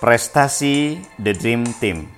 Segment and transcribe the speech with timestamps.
[0.00, 2.08] Prestasi The Dream Team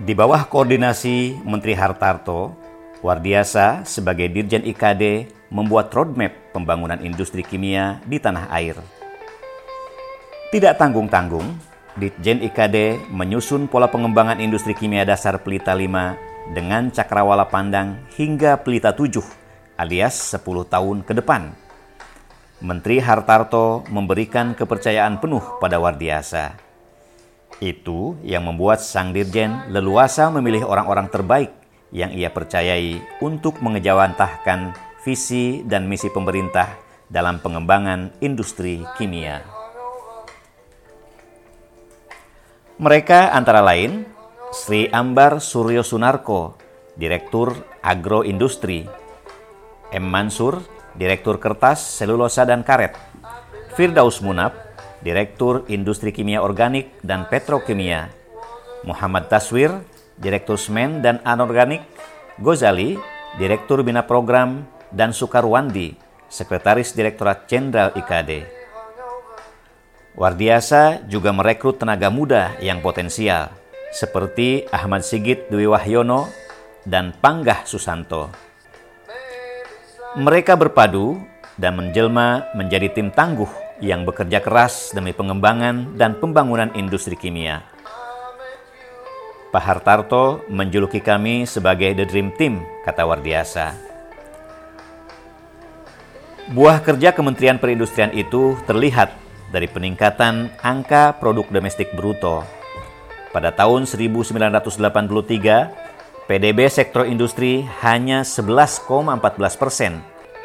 [0.00, 2.56] Di bawah koordinasi Menteri Hartarto,
[3.04, 8.80] Wardiasa sebagai Dirjen IKD membuat roadmap pembangunan industri kimia di tanah air.
[10.56, 11.52] Tidak tanggung-tanggung,
[12.00, 18.92] Ditjen IKD menyusun pola pengembangan industri kimia dasar Pelita 5 dengan cakrawala pandang hingga Pelita
[18.92, 19.22] 7
[19.80, 21.56] alias 10 tahun ke depan.
[22.60, 26.64] Menteri Hartarto memberikan kepercayaan penuh pada Wardiasa
[27.62, 31.50] itu yang membuat Sang Dirjen leluasa memilih orang-orang terbaik
[31.94, 34.74] yang ia percayai untuk mengejawantahkan
[35.06, 36.74] visi dan misi pemerintah
[37.06, 39.44] dalam pengembangan industri kimia.
[42.74, 44.02] Mereka antara lain
[44.54, 46.54] Sri Ambar Suryo Sunarko,
[46.94, 48.86] Direktur Agroindustri,
[49.90, 50.06] M.
[50.06, 50.62] Mansur,
[50.94, 52.94] Direktur Kertas, Selulosa dan Karet,
[53.74, 54.54] Firdaus Munab,
[55.02, 58.14] Direktur Industri Kimia Organik dan Petrokimia,
[58.86, 59.74] Muhammad Taswir,
[60.22, 61.82] Direktur Semen dan Anorganik,
[62.38, 62.94] Gozali,
[63.34, 64.62] Direktur Bina Program,
[64.94, 65.98] dan Sukarwandi,
[66.30, 68.46] Sekretaris Direktorat Jenderal IKD.
[70.14, 73.63] Wardiasa juga merekrut tenaga muda yang potensial,
[73.94, 76.26] seperti Ahmad Sigit Dwi Wahyono
[76.82, 78.34] dan Panggah Susanto.
[80.18, 81.22] Mereka berpadu
[81.54, 87.62] dan menjelma menjadi tim tangguh yang bekerja keras demi pengembangan dan pembangunan industri kimia.
[89.54, 93.66] Pak Hartarto menjuluki kami sebagai The Dream Team, kata Wardiasa.
[96.50, 99.14] Buah kerja Kementerian Perindustrian itu terlihat
[99.54, 102.42] dari peningkatan angka produk domestik bruto.
[103.34, 109.98] Pada tahun 1983, PDB sektor industri hanya 11,14 persen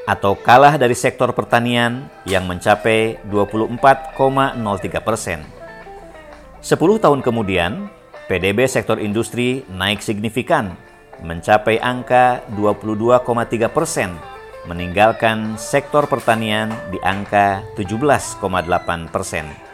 [0.09, 5.45] atau kalah dari sektor pertanian yang mencapai 24,03 persen.
[6.65, 7.93] Sepuluh tahun kemudian,
[8.25, 10.73] PDB sektor industri naik signifikan,
[11.21, 14.17] mencapai angka 22,3 persen,
[14.65, 18.41] meninggalkan sektor pertanian di angka 17,8
[19.13, 19.68] persen.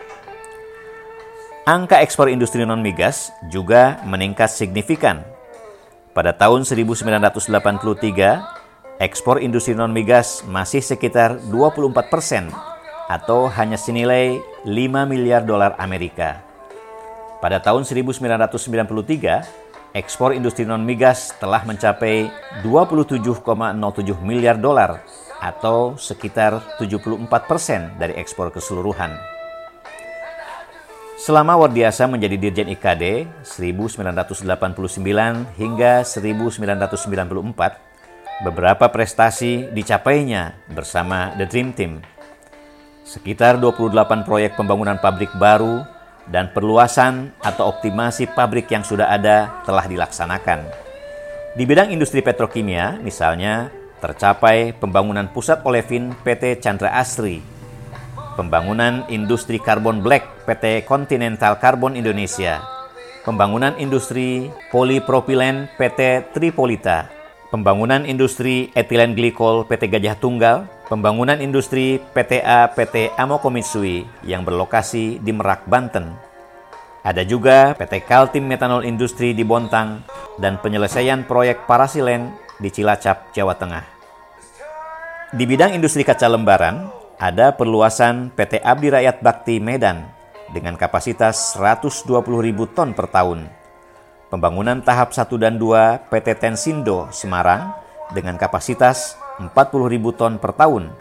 [1.66, 5.26] Angka ekspor industri non-migas juga meningkat signifikan.
[6.14, 12.54] Pada tahun 1983, ekspor industri non-migas masih sekitar 24 persen
[13.10, 16.38] atau hanya senilai 5 miliar dolar Amerika.
[17.42, 22.30] Pada tahun 1993, ekspor industri non-migas telah mencapai
[22.62, 23.42] 27,07
[24.22, 25.02] miliar dolar
[25.42, 29.34] atau sekitar 74 persen dari ekspor keseluruhan.
[31.16, 34.44] Selama Wardiasa menjadi Dirjen IKD 1989
[35.56, 37.86] hingga 1994,
[38.44, 42.04] Beberapa prestasi dicapainya bersama The Dream Team.
[43.08, 45.88] Sekitar 28 proyek pembangunan pabrik baru
[46.28, 50.68] dan perluasan atau optimasi pabrik yang sudah ada telah dilaksanakan.
[51.56, 53.72] Di bidang industri petrokimia, misalnya,
[54.04, 57.40] tercapai pembangunan pusat olefin PT Chandra Asri,
[58.36, 62.62] pembangunan industri karbon black PT Continental Carbon Indonesia,
[63.24, 67.10] pembangunan industri polipropilen PT Tripolita,
[67.50, 75.18] pembangunan industri etilen glikol PT Gajah Tunggal, pembangunan industri PTA PT Amoko Mitsui yang berlokasi
[75.24, 76.14] di Merak, Banten.
[77.06, 80.02] Ada juga PT Kaltim Metanol Industri di Bontang
[80.42, 83.86] dan penyelesaian proyek Parasilen di Cilacap, Jawa Tengah.
[85.36, 90.08] Di bidang industri kaca lembaran, ada perluasan PT Abdi Rakyat Bakti Medan
[90.52, 92.12] dengan kapasitas 120.000
[92.76, 93.66] ton per tahun
[94.36, 97.78] Pembangunan tahap 1 dan 2 PT Tensindo Semarang
[98.10, 100.92] dengan kapasitas 40.000 ton per tahun.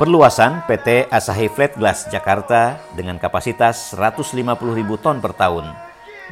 [0.00, 4.42] Perluasan PT Asahi Flat Glass Jakarta dengan kapasitas 150.000
[4.98, 5.68] ton per tahun.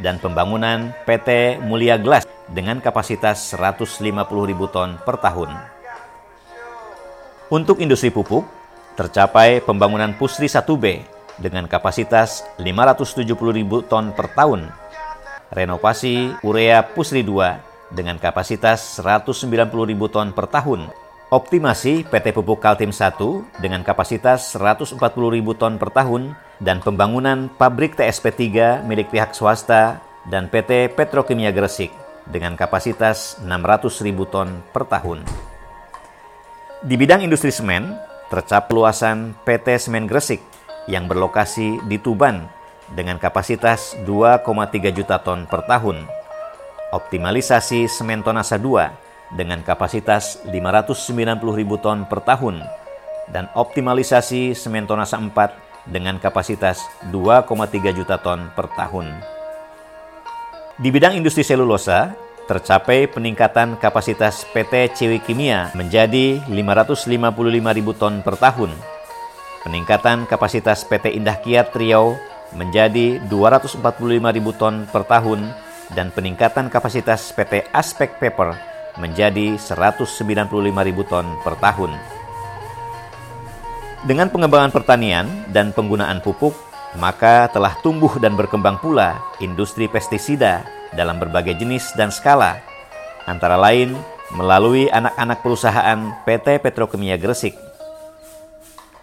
[0.00, 4.10] Dan pembangunan PT Mulia Glass dengan kapasitas 150.000
[4.72, 5.54] ton per tahun.
[7.52, 8.42] Untuk industri pupuk,
[8.94, 11.02] tercapai pembangunan Pusri 1B
[11.38, 14.84] dengan kapasitas 570.000 ton per tahun
[15.54, 19.70] renovasi urea Pusri 2 dengan kapasitas 190.000
[20.10, 20.90] ton per tahun,
[21.30, 24.98] optimasi PT Pupuk Kaltim 1 dengan kapasitas 140.000
[25.54, 31.94] ton per tahun, dan pembangunan pabrik TSP 3 milik pihak swasta dan PT Petrokimia Gresik
[32.26, 35.22] dengan kapasitas 600.000 ton per tahun.
[36.84, 37.96] Di bidang industri semen,
[38.32, 40.40] tercapai luasan PT Semen Gresik
[40.88, 42.48] yang berlokasi di Tuban
[42.92, 46.04] dengan kapasitas 2,3 juta ton per tahun.
[46.92, 52.62] Optimalisasi semen tonasa 2 dengan kapasitas 590 ribu ton per tahun
[53.32, 56.80] dan optimalisasi semen tonase 4 dengan kapasitas
[57.10, 59.10] 2,3 juta ton per tahun.
[60.74, 68.36] Di bidang industri selulosa, tercapai peningkatan kapasitas PT Ciwi Kimia menjadi 555 ribu ton per
[68.36, 68.72] tahun.
[69.64, 72.20] Peningkatan kapasitas PT Indah Kiat Riau
[72.52, 73.80] menjadi 245
[74.36, 75.48] ribu ton per tahun
[75.96, 78.52] dan peningkatan kapasitas PT Aspek Paper
[79.00, 80.52] menjadi 195
[80.84, 81.96] ribu ton per tahun.
[84.04, 86.52] Dengan pengembangan pertanian dan penggunaan pupuk,
[87.00, 92.62] maka telah tumbuh dan berkembang pula industri pestisida dalam berbagai jenis dan skala,
[93.26, 93.98] antara lain
[94.34, 97.52] melalui anak-anak perusahaan PT Petrokimia Gresik.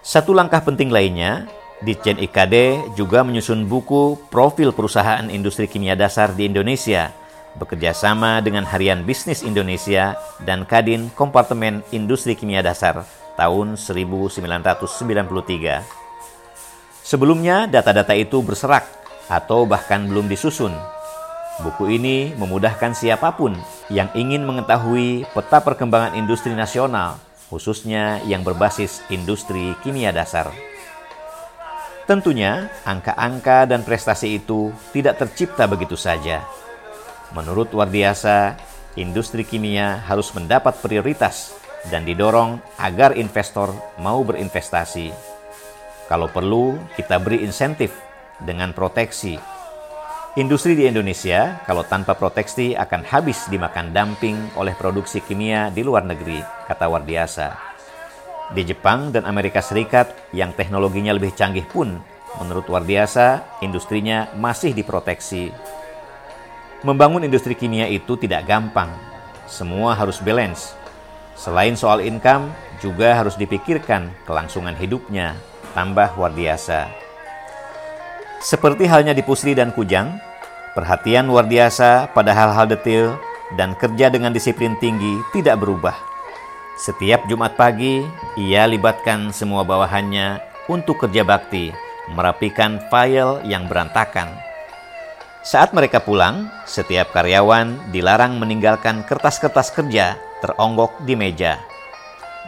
[0.01, 1.45] Satu langkah penting lainnya,
[1.81, 7.09] Ditjen IKD juga menyusun buku profil perusahaan industri kimia dasar di Indonesia,
[7.57, 10.13] bekerja sama dengan Harian Bisnis Indonesia
[10.45, 13.01] dan Kadin Kompartemen Industri Kimia Dasar
[13.33, 14.37] tahun 1993.
[17.01, 18.85] Sebelumnya, data-data itu berserak
[19.25, 20.77] atau bahkan belum disusun
[21.59, 23.51] Buku ini memudahkan siapa pun
[23.91, 27.19] yang ingin mengetahui peta perkembangan industri nasional,
[27.51, 30.47] khususnya yang berbasis industri kimia dasar.
[32.07, 36.47] Tentunya, angka-angka dan prestasi itu tidak tercipta begitu saja.
[37.35, 38.55] Menurut Wardiasa,
[38.95, 41.51] industri kimia harus mendapat prioritas
[41.91, 45.11] dan didorong agar investor mau berinvestasi.
[46.07, 47.91] Kalau perlu, kita beri insentif
[48.39, 49.50] dengan proteksi
[50.39, 56.07] Industri di Indonesia, kalau tanpa proteksi, akan habis dimakan dumping oleh produksi kimia di luar
[56.07, 56.39] negeri,
[56.71, 57.51] kata Wardiasa.
[58.55, 61.99] Di Jepang dan Amerika Serikat, yang teknologinya lebih canggih pun,
[62.39, 65.51] menurut Wardiasa, industrinya masih diproteksi.
[66.87, 68.87] Membangun industri kimia itu tidak gampang.
[69.51, 70.79] Semua harus balance.
[71.35, 75.35] Selain soal income, juga harus dipikirkan kelangsungan hidupnya,
[75.75, 77.00] tambah Wardiasa.
[78.41, 80.17] Seperti halnya di Pusri dan Kujang,
[80.73, 83.13] perhatian luar biasa pada hal-hal detail
[83.53, 85.93] dan kerja dengan disiplin tinggi tidak berubah.
[86.73, 88.01] Setiap Jumat pagi,
[88.33, 91.69] ia libatkan semua bawahannya untuk kerja bakti,
[92.09, 94.33] merapikan file yang berantakan.
[95.45, 101.61] Saat mereka pulang, setiap karyawan dilarang meninggalkan kertas-kertas kerja teronggok di meja.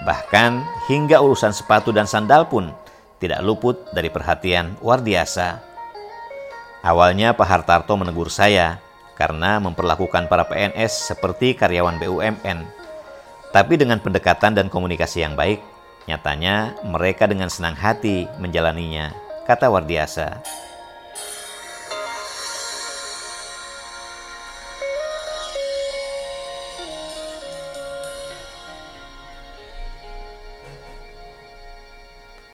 [0.09, 2.73] Bahkan hingga urusan sepatu dan sandal pun
[3.21, 5.72] tidak luput dari perhatian Wardiasa.
[6.83, 8.83] Awalnya Pak Hartarto menegur saya
[9.15, 12.59] karena memperlakukan para PNS seperti karyawan BUMN.
[13.55, 15.63] Tapi dengan pendekatan dan komunikasi yang baik,
[16.11, 19.15] nyatanya mereka dengan senang hati menjalaninya,
[19.47, 20.43] kata Wardiasa.